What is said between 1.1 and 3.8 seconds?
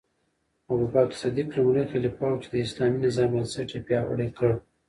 صدیق لومړی خلیفه و چې د اسلامي نظام بنسټ یې